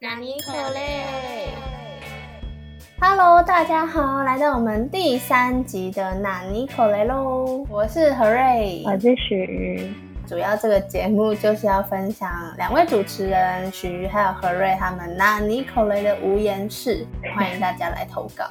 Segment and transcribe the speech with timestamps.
[0.00, 1.48] 纳尼可嘞
[3.00, 7.66] ？Hello，大家好，来到我们第三集的纳尼可雷喽！
[7.68, 9.92] 我是何瑞，我是许。
[10.24, 17.04] 主要这个节目就是要分享两位主持人徐还有何瑞他们纳尼可雷的无言事，
[17.34, 18.46] 欢迎大家来投稿。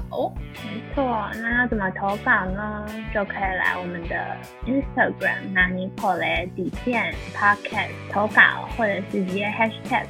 [0.66, 2.86] 没错，那要怎么投稿呢？
[3.14, 4.36] 就可以来我们的
[4.66, 10.06] Instagram 纳尼可雷底线 Podcast 投稿，或者是直接 Hashtag，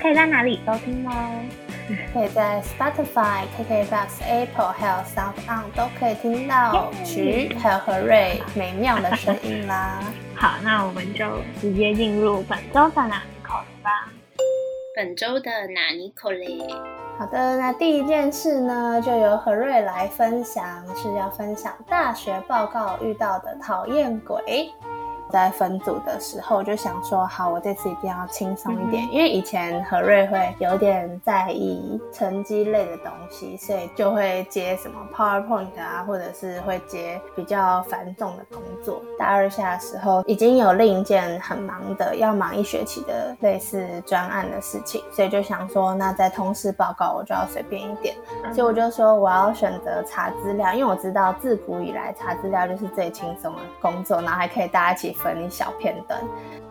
[0.00, 1.12] 可以在哪里收听哦？
[2.14, 10.00] 可以在 Spotify、KKBox、Apple 还有 Sound On 都可以听到徐还有何瑞美妙的声音啦。
[10.34, 11.26] 好，那我们就
[11.60, 14.08] 直接进入本周的哪尼口雷吧。
[14.96, 16.66] 本周的哪尼口雷。
[17.18, 24.70] 好的，那第一件事呢，就由何瑞来分享，是要分享大学报告遇到的讨厌鬼。
[25.30, 39.00] 在分组的时候就想说，好，我这次一定要轻松一点，因为以前何瑞会有点在意成绩类的东西，所以就会接什么 PowerPoint 啊，或者是会接比较繁重的工作。
[39.18, 48.16] 大二下的时候已经有另一件很忙的，要忙一学期的类似专案的事情，所以就想说，那在通识报告我就要随便一点，
[48.52, 55.16] 所以我就说我要选择查资料，因为我知道自古以来查资料就是最轻松的工作，然后还可以大家一起。
[55.22, 56.20] 分一小片段，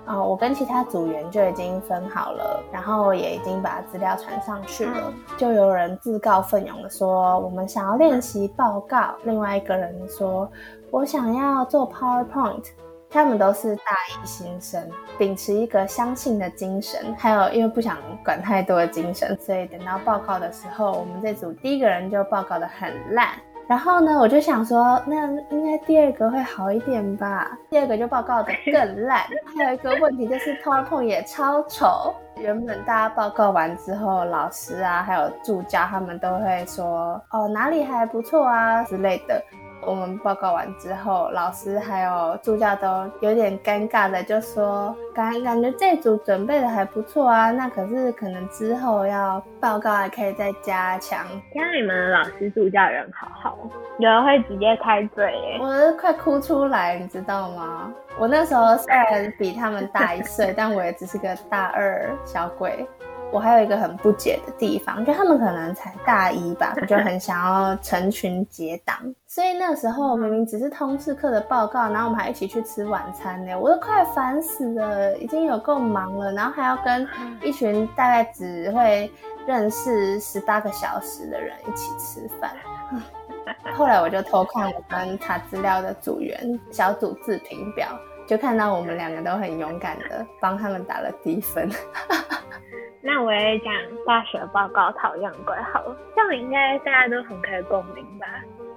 [0.06, 5.14] 啊，我跟其他组员就已经分好了，然后也已经把资料传上去了。
[5.38, 10.50] 就有人自告奋勇的说，我们想要练习报告；另外一个人说，
[10.92, 12.66] 我想要做 PowerPoint。
[13.12, 13.84] 他们都是大
[14.22, 23.30] 一新生，秉持一个相信的精神，还有因为不想管太多的精神，所以等到报告的时候，我们这组第一个人就报告的很烂。
[23.70, 27.56] 然后呢，我就想说，那应该第二个会好一点吧。
[27.70, 29.22] 第二个就报告的更烂。
[29.56, 32.16] 还有一个问题就是 PowerPoint 也超丑。
[32.38, 39.40] 原本大家报告完之后，老师啊，还有助教他们都会说，哦，哪里还不错啊之类的。
[39.82, 51.26] 我们报告完之后，老师还有助教都有点尴尬的，就说感感觉这组准备的还不错啊，那可是可能之后要报告还可以再加强。
[51.52, 53.58] 听你们的老师助教人好好，
[54.00, 57.94] 有人会直接开嘴，我都快哭出来，你知道吗？
[58.18, 62.86] 我那时候虽然比他们大一岁，但我也只是个大二小鬼。
[63.32, 68.98] 我还有一个很不解的地方，就他们可能才大一吧，我 就很想要成群结党，
[69.28, 77.08] 所以那时候明明只是通识课的报告，然后我们还一起去吃晚餐呢，我都快烦死了，已经有够忙了，然后还要跟
[77.44, 79.12] 一群大概只会
[79.46, 82.52] 认识十八个小时的人一起吃饭。
[83.76, 87.88] 后来我就偷看我跟查资料的组员小组自评表，
[88.28, 91.70] 就看到我们两个都很勇敢的帮他们打了低分。
[93.02, 93.74] 那我也讲
[94.06, 98.26] 大学报告讨厌鬼好了，这样应该大家都很可以共鸣吧？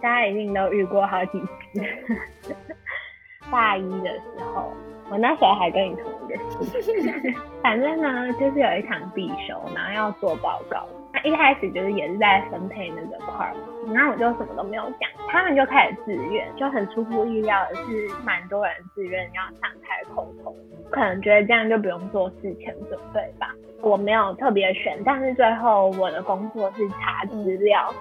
[0.00, 2.56] 大家一定都遇过好几次。
[3.50, 4.22] 大一的时
[4.54, 4.72] 候，
[5.10, 10.86] 我那时候还跟你同一个系，反正呢就是有一堂必修，然后要做报告。
[11.12, 13.52] 那一开始就是也是在分配那个块儿，
[13.92, 20.56] 然后我就什么都没有讲，他们就开始自愿，就很出乎意料的是，蛮多人自愿要上台口头，
[20.90, 23.54] 可能觉得这样就不用做事前准备吧。
[23.82, 27.92] 我没有特别选，但是最后我的工作是查资料，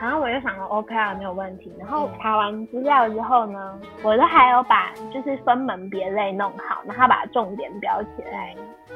[0.00, 1.70] 然后我就想说 OK 啊，没有问题。
[1.78, 8.54] 然后查完资料之后呢，我都还有把就是分门别类弄好，然后把重点标起来。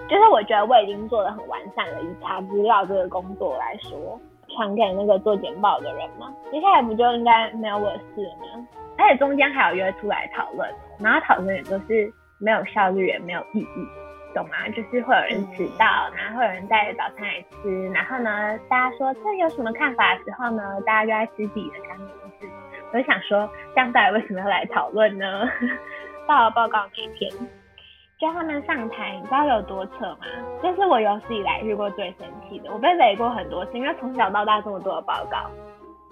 [0.08, 8.66] 就是我觉得我已经做的很完善了，以查资料这个工作来说，传给那个做简报的人嘛，接下来不就应该没有我的事了吗？
[8.96, 10.66] 而且中间还有约出来讨论，
[10.98, 13.86] 然后讨论也都是没有效率也没有意义，
[14.38, 14.68] 懂吗？
[14.68, 22.08] 就是会有人迟到，然后会有人带着早餐来吃，然后呢，大家说这有什么看法的时候呢，大家就在吃自己的干名
[22.40, 22.48] 事。
[22.92, 25.48] 我就想说，这样到底为什么要来讨论呢？
[26.26, 27.30] 到了报告那天。
[28.18, 30.26] 叫他们上台，你知道有多扯吗？
[30.60, 32.72] 这是我有史以来遇过最生气的。
[32.72, 35.48] 我被雷过很多次，因为从小到大这么多的报告，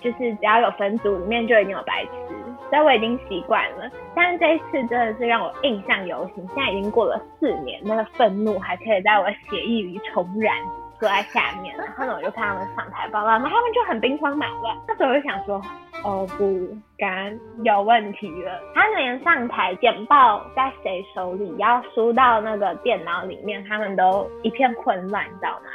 [0.00, 2.10] 就是只要有分组，里面就一定有白痴，
[2.70, 3.90] 所以我已经习惯了。
[4.14, 6.46] 但是这一次真的是让我印象犹新。
[6.48, 10.54] 现在已经过了四年，那个愤怒还可以在我血液里重燃。
[10.98, 14.74] 坐在下面，然后呢，我就看他们上台报告，然后他们就很兵荒马乱。
[14.88, 15.60] 那时候我就想说，
[16.02, 16.66] 哦不，
[16.96, 18.58] 敢有问题了。
[18.74, 25.66] 他连上台简报在谁手里要输到那个电脑里面，他们都一片混乱，你知道吗？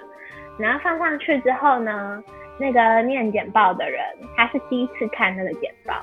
[0.57, 2.23] 然后放上去之后呢，
[2.61, 3.99] 那个念简报的人
[4.37, 5.95] 他是第一次看那个简报，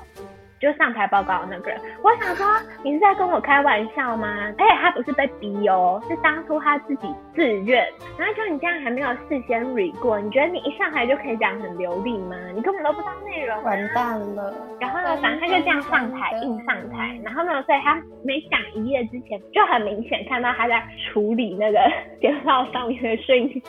[0.59, 1.79] 就上台报告的那个人。
[2.03, 2.45] 我想说，
[2.83, 4.53] 你是在跟我开玩笑吗？
[4.57, 7.87] 而且他不是被逼哦，是当初他自己自愿。
[8.17, 12.35] 然后就你这样还没有事先 re 过，你觉得你一上台就可以讲很流利吗？
[12.53, 14.53] 你根本都不知道内容，完蛋了。
[14.81, 17.17] 然后呢，反正他就这样上台，硬上台。
[17.23, 17.95] 然后呢，所以他
[18.25, 21.79] 没讲一页之前，就很明显看到他在处理那个
[22.19, 23.63] 简报上面的声音。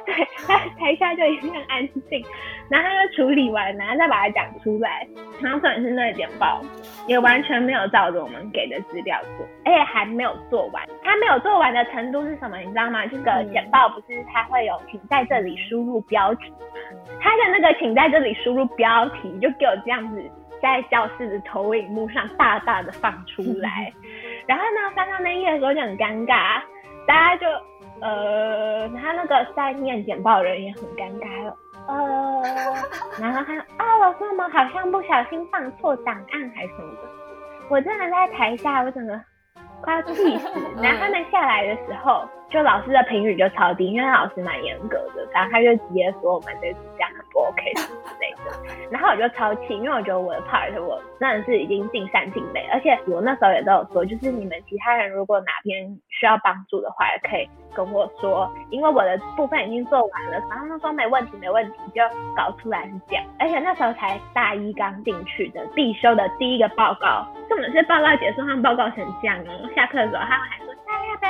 [0.06, 0.14] 对，
[0.46, 2.24] 他台下就一定很安静，
[2.68, 5.06] 然后他就处理完，然后再把它讲出来。
[5.40, 6.60] 然后重点是那个简报
[7.06, 10.86] 也完全没有照着我们给的资料做，而且还没有做完。
[11.02, 12.58] 他没有做完的程度是什么？
[12.58, 13.06] 你知道吗？
[13.06, 16.52] 这个简报不是他会有请在这里输入标题，
[17.20, 20.30] 他的那个请在这里输入标题就给我这样子
[20.60, 23.92] 在教室的投影幕上大大的放出来。
[24.46, 26.60] 然后呢，翻到那页的时候就很尴尬，
[27.06, 27.46] 大家就。
[28.00, 31.56] 呃，他那个在念简报人也很尴尬了。
[31.88, 32.42] 呃，
[33.20, 37.08] 然后他啊，老师，我们好像不小心放错档案还是什么的。
[37.68, 39.20] 我真的在台下，我整个
[39.82, 40.48] 快要气死。
[40.82, 42.28] 然后他们下来的时候。
[42.50, 47.82] 就老师的评语就超低，因为老师蛮严格的，然后他就直接说我们这次讲很不 OK 之
[48.18, 48.50] 类的，
[48.90, 60.42] 然后我就超气，因为我觉得我的 part 我真的是已经尽善尽美，而且我那时候也都有说，就是你们其他人如果哪边需要帮助的话，也可以跟我说，因为我的部分已经做完了。
[60.50, 62.02] 然后他说没问题，没问题，就
[62.34, 63.24] 搞出来是这样。
[63.38, 69.70] 而且那时候才大一刚进去的，必修的第一个报告，根本是报告结束，他们报告成这样哦。
[69.76, 70.69] 下课的时候他们还说。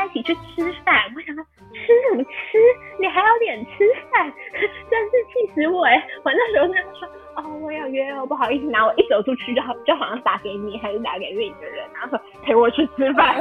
[0.05, 0.95] 一起去吃饭？
[1.15, 2.59] 我想说吃什么吃？
[2.99, 4.33] 你还有脸吃饭，
[4.91, 6.03] 真是气死我哎！
[6.25, 13.37] 我那时候跟他说哦，我要约哦，不好意思，拿我一走出去就好，就好像打给你还是打给另一个人，然后说陪我去吃饭，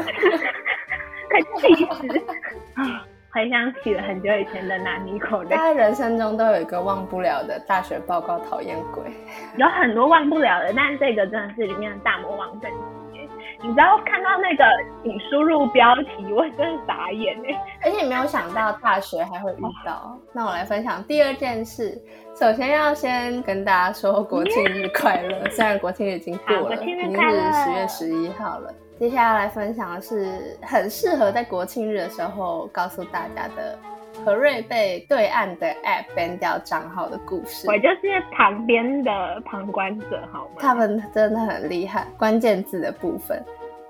[1.30, 2.18] 快气死！
[2.76, 9.04] 啊，回想起了很久以前的拿尼口大家人生中都有一个忘不了的大学报告讨厌鬼，
[9.58, 12.99] 有很多忘不了的，但这个真的是里面的大魔王等级。
[13.62, 14.64] 你知道看到那个
[15.04, 17.62] 请输入标题，我真的傻眼哎！
[17.84, 20.18] 而且没有想到大学还会遇到。
[20.32, 22.02] 那我来分享第二件事。
[22.40, 28.74] 首先要先跟大家说国庆日快乐， 虽然国庆日已经过了，已经是十月十一号了。
[28.98, 33.78] 接下来来分享的是很适合在国庆日的时候告诉大家的。
[34.26, 40.56] 何瑞被对岸的 App ban 掉账号的故事，我就是旁边的旁观者，好吗？
[40.60, 43.44] 他们真的很厉害，关键字的部分，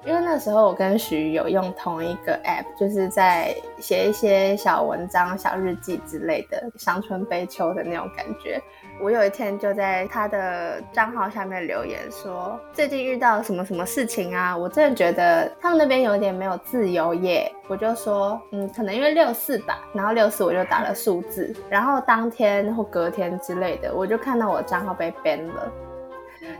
[0.05, 8.61] 因为那时候我跟徐有用同一个 App，就是在写一些小文章、小日记之类的，伤春悲秋的那种感觉。
[9.01, 14.55] 我有一天就在他的账号下面留言说，最近遇到什么什么事情啊？
[14.55, 17.49] 我真的觉得他们那边有点没有自由耶。
[17.69, 19.79] 我就说，嗯，可能因为六四吧。
[19.93, 25.71] 然后六四我就打了数字，然后当天或隔天之类的，我就看到我账号被 ban 了，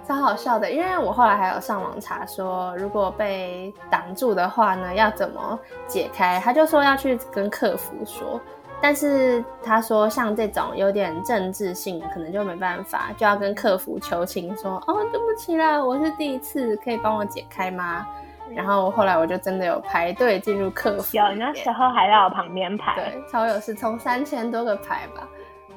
[0.08, 0.72] 超好笑的。
[0.72, 6.40] 因为我后来还有上网查说，如果被挡住的话呢，要怎么解开？
[6.42, 8.40] 他就说要去跟客服说。
[8.82, 18.08] 但是他说，像这种有点政治性，可能就没办法，就要跟客服求情，说哦，对不起啦，我是第一次，可以帮我解开吗？
[18.56, 25.28] 然后后来我就真的有排队进入客服，有那时候还在我旁边排，对，超有事，从三千多个排吧，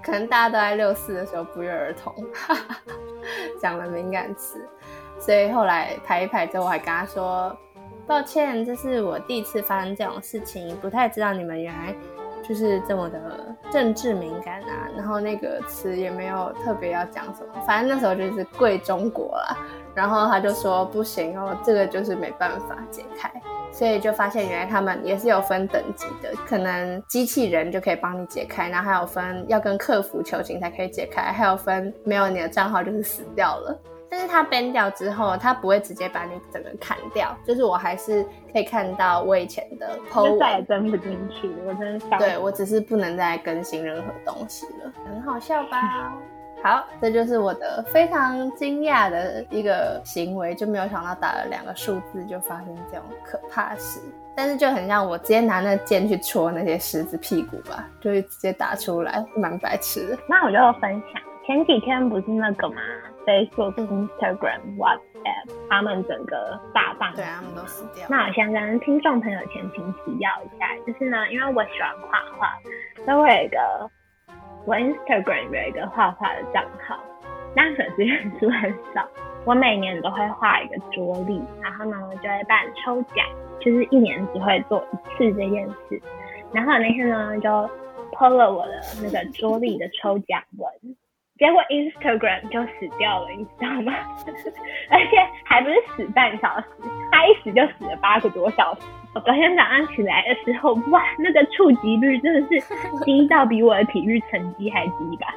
[0.02, 2.14] 可能大家都在六四的时候不约而同
[3.60, 4.66] 讲了敏感词，
[5.18, 7.54] 所以后来排一排之后，我还跟他说，
[8.06, 11.94] 抱歉，这是我第一次发生这种事情，不太知道你们原来。
[12.52, 13.18] 就是这么的
[13.70, 19.56] 政治敏感啊，然后那个词也没有特别要讲什么，反正那时候就是贵中国啦。
[19.94, 23.32] 然后他就说不行哦，这个就是没办法解开，
[23.72, 33.80] 所以就发现原来他们也是有分等级的，可能机器人就可以帮你解开，然后还有分要跟客服求情才可以解开，还有分没有你的账号就是死掉了。
[34.12, 46.12] 但是它 ban 掉之后，它不会直接把你整个砍掉，就是我还是可以看到我以前的 po 再也登不进去，我真的对我只是不能再更新任何东西了，很好笑吧？
[46.62, 53.98] 好，这就是我的非常惊讶的一个行为，就没有想到打了两个数字就发生这种可怕事，
[54.36, 60.18] 但是就很像我直接拿那剑去戳那些狮子屁股吧，就是直接打出来，蛮白痴的。
[60.28, 62.80] 那我就分享，前几天不是那个吗
[63.26, 68.06] ？Facebook、Instagram、WhatsApp，他们整个大半，对，他们都死掉。
[68.08, 72.56] 那我先跟听众朋友前情提要一下，就是呢，因为我喜欢画画，
[73.04, 73.90] 所以我有一个
[74.64, 76.98] 我 Instagram 有一个画画的账号，
[77.56, 79.06] 但粉丝人数很少。
[79.44, 83.26] 我每年都会画一个桌历，然后呢我就会办抽奖，
[83.60, 86.00] 就是一年只会做一次这件事。
[86.52, 87.48] 然后那天呢就
[88.12, 90.96] po 了我的那个桌历的抽奖文。
[91.42, 93.92] 结果 Instagram 就死掉了，你知道吗？
[94.88, 96.66] 而且还不是死半小时，
[97.10, 98.82] 他一死就死了八个多小时。
[99.12, 105.34] 我昨天早上起来的时候，哇，那个触及率真的是低到比我的体育成绩还低吧？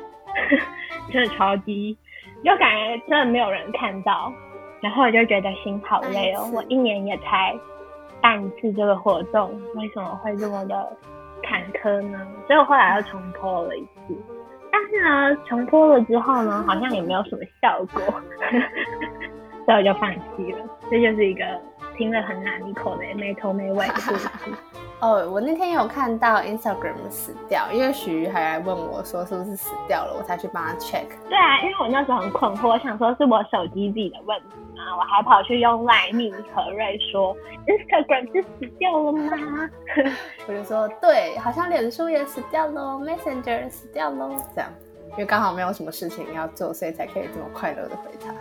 [1.12, 1.98] 真的超低，
[2.44, 4.32] 就感觉真的没有人看到，
[4.82, 6.48] 然后我就觉得心好累哦。
[6.54, 7.52] 我一年也才
[8.22, 10.88] 办一次这个活动，为什么会这么的
[11.42, 12.28] 坎坷呢？
[12.46, 14.16] 所以我后来又重播了一次。
[14.75, 18.01] 但是呢，重播了之后呢，好像也没有什么效果，
[19.65, 20.60] 所以我就放弃了。
[20.91, 21.46] 这就是一个
[21.96, 24.29] 听了很难一口的没头没尾的故事。
[25.00, 31.05] 哦，我那天有看到 Instagram 死掉，因为许瑜还来问我说是不是死掉了，我才去帮他 check。
[31.29, 37.36] 对啊，因为我那时候很困惑，我想说是我手机自己的问题啊，我还跑去用 Line 密何瑞说
[37.67, 39.70] Instagram 是死掉了吗？
[40.48, 44.70] 我就说对，好像脸书也死掉喽，Messenger 死掉喽，这样，
[45.12, 48.34] 因为刚好没有什么事情要做，所以才可以这么快乐的回他。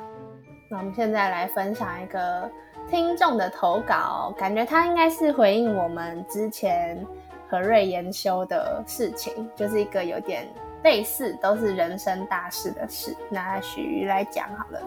[0.68, 2.50] 那我们现在来分享一个。
[2.90, 7.02] 听众的投稿，感觉他应该是回应我们之前
[7.48, 10.46] 何瑞研修的事情，就是一个有点
[10.84, 13.16] 类似，都是人生大事的事。
[13.30, 14.78] 那许瑜来讲好了。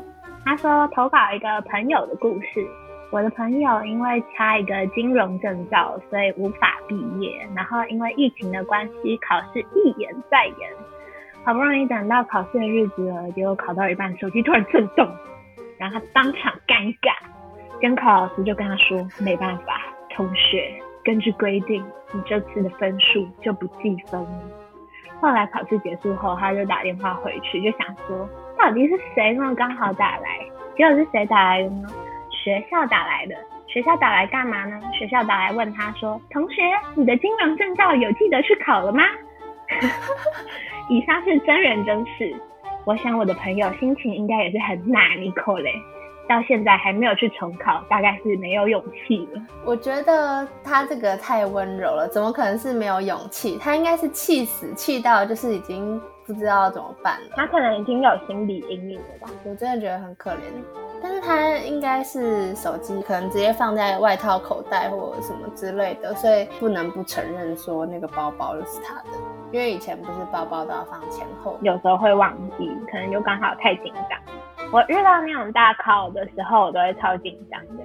[0.46, 2.66] 他说投稿一个朋友的故事。
[3.10, 7.32] 我的朋友因为差一个金融证照，所以无法毕业。
[7.56, 10.70] 然后因为疫情的关系，考试一延再延。
[11.44, 15.10] 好不容易等到考试的日子了，结果考到一半，手机突然震动，
[15.80, 17.12] 然后他当场尴尬。
[17.82, 19.82] 监考老师就跟他说：“没办法，
[20.16, 20.70] 同学，
[21.04, 24.42] 根据规定，你这次的分数就不计分了。”
[25.20, 29.54] 后来考试结束后，他就打电话回去，就想说：“到底是谁呢？
[29.56, 30.40] 刚好打来？
[30.76, 31.88] 结果是谁打来的呢？
[32.32, 33.36] 学校打来的。
[33.68, 34.80] 学校打来干嘛呢？
[34.94, 36.62] 学校打来问他说：‘同学，
[36.96, 39.04] 你的金融证照有记得去考了吗？’
[40.90, 42.36] 以上是真人真事。
[42.86, 45.02] 我想我的朋友心情应该也是很难
[45.44, 45.74] 过嘞。”
[46.28, 49.42] 到现在还没有去重考，大概是没有勇气了。
[49.66, 53.58] 我觉得他这个太温柔了，怎么可能是没有勇气？
[53.58, 57.36] 他应该是气死，气到就是已经不知道怎么办了。
[57.36, 59.30] 他可能已经有心理阴影了吧？
[59.46, 60.38] 我真的觉得很可怜。
[61.00, 69.18] 但是他应该是手机可能直接放在外套口袋或什么之类的，所以不能不承认说那个包包就是他的。
[69.52, 74.20] 因为以前不是包包都要放前后，有时候会忘记，可能就刚好太紧张。
[74.72, 77.84] 我遇到那种大考的时候，我都会超紧张的，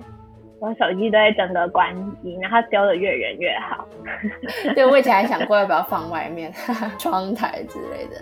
[0.60, 3.86] 我手机都会整个关机，然后丢的越远越好。
[4.74, 6.52] 对，我以前还想过要不要放外面
[6.98, 8.16] 窗台之类的，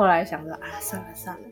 [0.00, 1.42] 后来想着啊，算了算了。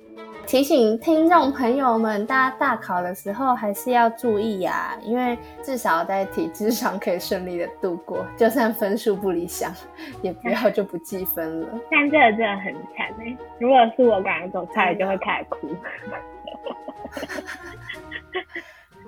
[0.47, 9.71] 提醒听众朋友们，大家大考的时候还是要注意呀，因为至少在体质上可以顺利的度过，就算分数不理想，
[10.25, 11.69] 也不要就不计分了。
[11.91, 15.69] 但这个真的很惨哎，如果是我，感觉走差来就会开始哭。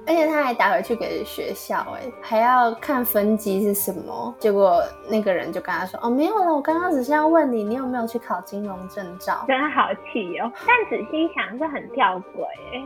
[0.06, 4.34] 而且他还打回去给学校，哎，还要看分机是什么。
[4.38, 10.50] 结果那个人就跟他说：“哦，没有了，我刚刚只是要问你，你有没有去考金融证照？”真的好气哦！
[10.66, 12.82] 但仔细想，这很吊诡哎。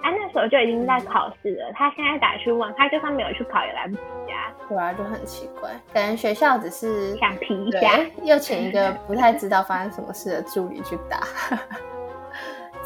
[0.00, 4.54] 啊，那时候就已经在考试了，他现在打去问他，就算没有去考也来不及啊。
[4.68, 11.20] 对啊，就很奇怪，感觉学校只是想皮一下，又请一个 不太知道发生什么事的助理去打。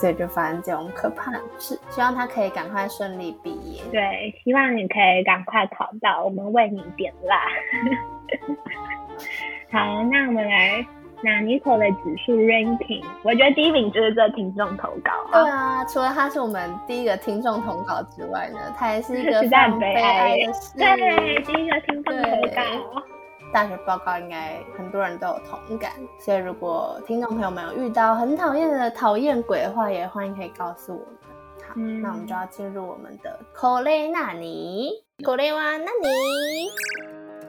[0.03, 3.81] 所以就发生这种可怕的事，希望他可以赶快顺利毕业。
[3.93, 7.37] 对，希望你可以赶快考到，我们为你点蜡。
[9.71, 10.85] 好，那我们来
[11.23, 13.05] 拿 n i c o 的指数 ranking。
[13.23, 15.13] 我觉得第一名就是这听众投稿。
[15.31, 20.77] 对啊，除了他是我们第一个听众投稿之外呢，他也是一个非常悲哀的事。
[20.77, 23.03] 对，第一个听众投稿。
[23.53, 31.07] 大学报告应该很多人都有同感，所以如果听众朋友们有遇到很讨厌的讨厌鬼的话，也欢迎可以告诉我们。
[31.69, 34.91] 好，那我们就要进入我们的口雷纳尼，
[35.23, 36.71] 口雷哇纳尼，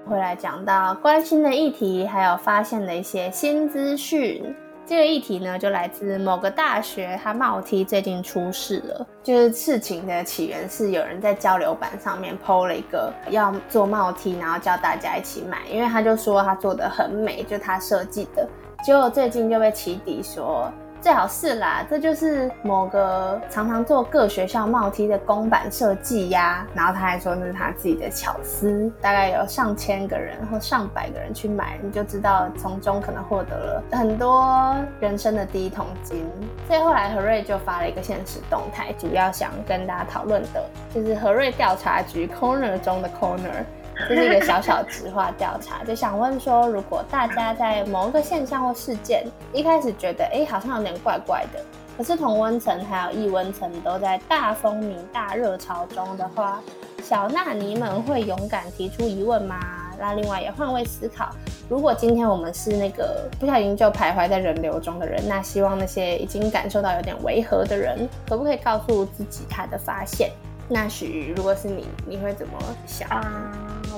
[0.05, 4.53] 会来讲到关心的议题，还有发现的一些新资讯。
[4.85, 9.07] 这个议题呢，就来自某个大学，他帽梯最近出事了。
[9.23, 18.45] 就是事情的起源是有人在交流板上面 PO 了一个要做帽梯，然后叫大家一起买，因为他就说他做的很美，就他设计的。
[18.83, 20.69] 结果最近就被起底说。
[21.03, 26.65] 最好是啦，这就是某个常常做各学校帽梯的公版设计呀。
[26.73, 36.25] 然后他还说那是他自己的巧思，大概有上千个人或上百个人去买，你就知道从中可能获得了很多人生的第一桶金。
[36.69, 40.63] 所以后来何瑞就发了一个现实动态，主要想跟大家讨论的
[40.95, 43.65] 就是何瑞调查局 Corner 中的 Corner。
[44.09, 51.59] 这是一个小小直化调查，就想问说，如果大家在某一个现象或事件一开始觉得，哎，好像有点怪怪的，
[51.97, 56.59] 可是同温层还有异温层都在大风靡、大热潮中的话，
[57.03, 59.59] 小纳尼们会勇敢提出疑问吗？
[59.99, 61.29] 那另外也换位思考，
[61.69, 70.31] 如果今天我们是那个不小心就徘徊在人流中的人，那希望那些已经感受到有点违和的人，可不可以告诉自己他的发现？
[70.67, 72.57] 那许，如果是你，你会怎么
[72.87, 73.07] 想？
[73.09, 73.23] 啊，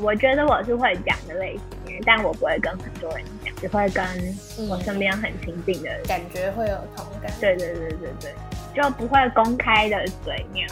[0.01, 4.03] 我觉得我是会讲的类型，但我不会跟很多人讲，只会跟
[4.69, 7.31] 我身边很亲近的人，感觉会有同感。
[7.39, 8.33] 对对对对对，
[8.75, 10.67] 就不会公开的嘴面。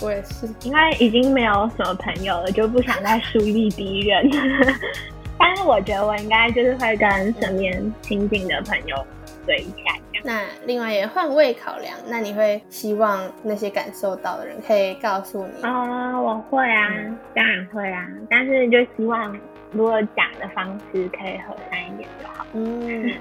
[0.00, 4.28] 我也是，因为已经没有什么朋友了，就不想再树立敌人。
[5.38, 9.06] 但是我觉得我应该就是会跟身边亲近的朋友
[9.46, 9.94] 对一下。
[10.24, 15.62] 那另外也换位考量，那你会希望那些感受到的人可以告诉你？
[15.62, 16.88] 啊，我会啊，
[17.34, 18.08] 当然会啊。
[18.30, 19.38] 但是就希望
[19.72, 22.46] 如果讲的方式可以和善一点就好。
[22.54, 23.12] 嗯。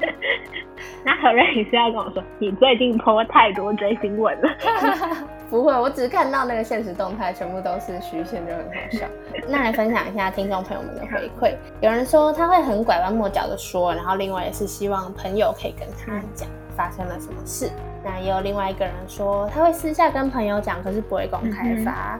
[1.04, 4.50] 那何瑞你是要跟我说，你最近播太多追星文了？
[5.80, 9.06] 我只看到那个现实动态，全部都是虚线，就很好笑。
[9.48, 11.54] 那来分享一下听众朋友们的回馈。
[11.80, 17.70] 有人说他会很拐弯抹角的说，然后另外也是希望朋友可以跟他讲发生了什么事。
[18.04, 22.18] 那也有另外一个人说他会私下跟朋友讲，可是不会公开发。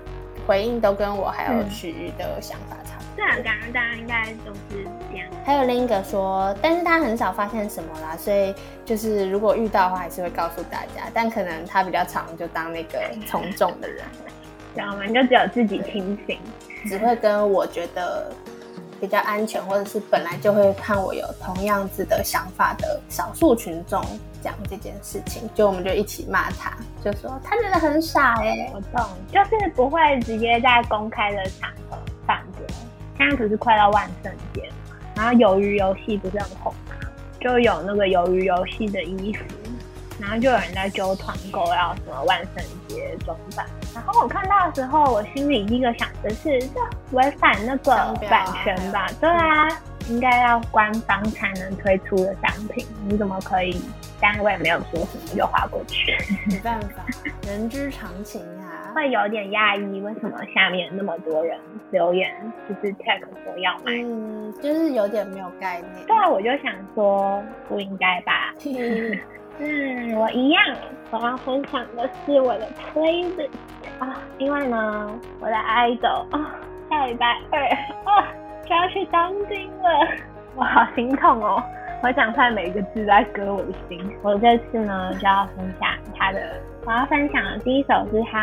[0.50, 3.14] 回应都跟我还有许瑜的想法差不多。
[3.14, 5.28] 对啊，刚刚大家应该都是这样。
[5.44, 8.52] 还有另一个说，但是他很少发现什么啦，所以
[8.84, 11.08] 就是如果遇到的话，还是会告诉大家。
[11.14, 14.04] 但可能他比较常就当那个从众的人，
[14.74, 15.06] 知道吗？
[15.06, 16.40] 就只有自己清醒，
[16.84, 18.32] 只会跟我觉得
[19.00, 24.04] 比较安全，或者是本来就会看我有同样子的想法的少数群众。
[24.42, 26.72] 讲这件事情，就我们就一起骂他，
[27.04, 28.72] 就说他真的很傻哎。
[28.72, 32.66] 我懂，就是不会直接在公开的场合反驳。
[33.18, 34.74] 现在不是快到万圣节了，
[35.14, 36.94] 然后鱿鱼游戏不是很红吗？
[37.38, 39.44] 就有那个鱿鱼游戏的衣服，
[40.20, 43.66] 然后就有人在揪团购要什么万圣节装扮。
[43.94, 46.80] 然后我看到的时候，我心里第一个想的是，这
[47.12, 47.94] 违反那个
[48.28, 49.08] 版权吧？
[49.20, 49.68] 对啊，
[50.08, 53.80] 应该要官方才能推出的商品，你怎么可以？
[54.22, 56.14] 但我也没有说什么，就划过去。
[56.46, 57.02] 没办法，
[57.46, 58.92] 人之常情啊。
[58.94, 61.58] 会有点讶异，为什么下面那么多人
[61.90, 62.30] 留言，
[62.68, 63.92] 就是 tag 说要买？
[64.02, 66.06] 嗯，就是有点没有概念。
[66.06, 68.52] 对啊，我就想说不应该吧。
[69.60, 70.62] 嗯，我一样。
[71.10, 73.50] 我要分享的是我的专辑
[73.98, 76.54] 啊，因为呢，我的 idol 啊，
[76.88, 77.60] 下礼拜二
[78.04, 78.28] 啊
[78.64, 79.88] 就要去当兵了，
[80.54, 81.60] 我好心痛哦。
[82.02, 84.16] 我讲出来每一个字在割我的心。
[84.22, 86.40] 我这次呢就要分享他的，
[86.86, 88.40] 我要分享的第一首是他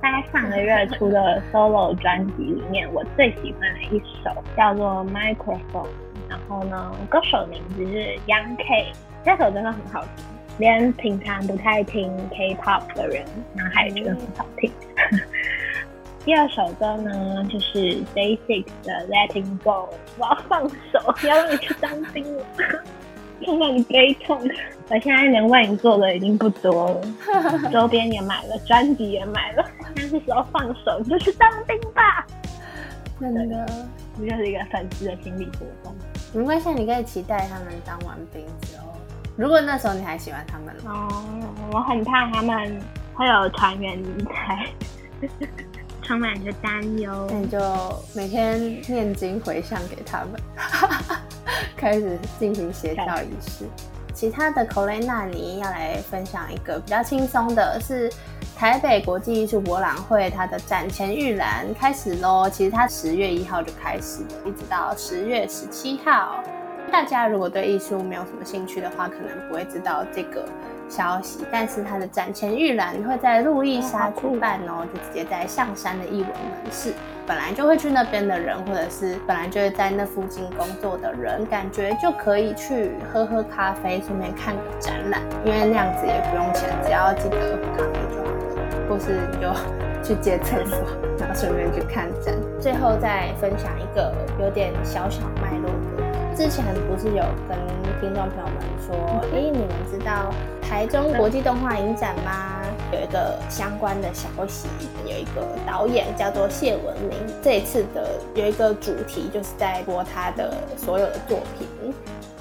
[0.00, 5.88] 大概上个月出的 solo 专辑里面我最喜欢的一首，叫做 Microphone。
[6.28, 8.92] 然后呢，歌手名字是 Young K。
[9.24, 10.24] 这首真的很好听，
[10.58, 14.70] 连平常不太听 K-pop 的人，那还觉得很好听。
[16.24, 17.78] 第二首歌呢，就是
[18.14, 22.44] Day Six 的 Letting Go，我要放手，要让你去当兵了，
[23.44, 24.40] 看到你悲痛。
[24.88, 27.00] 我现在能为你做的已经不多了，
[27.72, 32.26] 周边也买了，专辑也买了，但是时候放手，你就去当兵吧。
[33.20, 33.66] 真的，
[34.18, 35.94] 这就是一个粉丝的心理活动。
[36.34, 38.91] 没关系，你可以期待他们当完兵之后，
[39.42, 41.08] 如果那时候你还喜欢他们哦，
[41.72, 42.80] 我很怕他们
[43.12, 44.64] 会有团员离开。
[46.00, 47.58] 充满着担忧，那你就
[48.14, 50.40] 每天念经回向给他们，
[51.76, 53.64] 开始进行邪教仪式。
[54.14, 58.12] 其他的 c o l e n a 你要来分享一个比较轻松的，是
[58.56, 62.48] 台北国际艺术博览会它的展前预览开始喽。
[62.48, 66.44] 其实它十月一号就开始了，一直到十月十七号。
[66.92, 70.44] 大家如果对艺术没有什么兴趣的话，可能不会知道这个。
[70.88, 76.92] 消息，但是它的展前预览会在路易莎举办哦，就直接在象山的艺文门市。
[77.26, 89.48] 本来就会去那边的人，或者是本来就会在那附近工作的人，感觉就可以去喝喝咖啡，顺便看个展览，因为那样子也不用钱，只要记得喝咖啡就好了，或是你就
[90.04, 90.78] 去借厕所，
[91.18, 92.34] 然后顺便去看展。
[92.60, 95.81] 最后再分享一个有点小小脉络的，
[96.36, 97.58] 之前不是有跟
[98.00, 98.96] 听众朋友们说，
[99.32, 100.32] 哎，你们知道？
[100.62, 102.62] 台中国际动画影展吗？
[102.92, 104.68] 有一个相关的消息，
[105.04, 111.94] 有一个导演叫做谢文明，这一次的有一个主题就是在播他的所有的作品。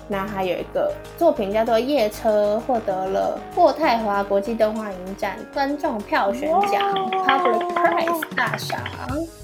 [0.08, 8.80] 那还有一个作品叫做《夜车》，获得了渥太华国际动画影展观众票选奖 （Public Prize） 大赏。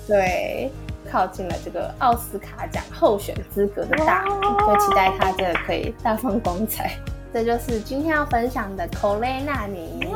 [0.08, 0.72] 对。
[1.12, 6.92] 靠近了这个奥斯卡奖候选资格的大门，就期待他这个可以大放光彩。
[7.34, 10.14] 这就是今天要分享的 l e 纳尼。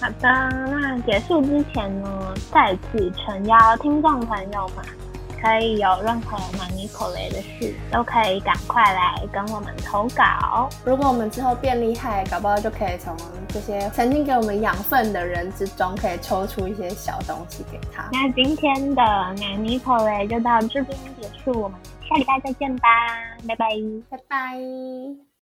[0.00, 0.28] 好的，
[0.68, 4.84] 那结束之前呢，再次诚邀听众朋友们，
[5.42, 10.68] 可以有任何纳尼口雷的事，都可以赶快来跟我们投稿。
[10.84, 13.16] 如果我们之后变厉害，搞不好就可以从
[13.48, 18.08] 这些曾经给我们养分的人之中，可以抽出一些小东西给他。
[18.12, 21.76] 那今天的纳尼口雷就到这边结束，我们
[22.08, 22.88] 下礼拜再见吧，
[23.48, 23.66] 拜拜，
[24.08, 25.31] 拜拜。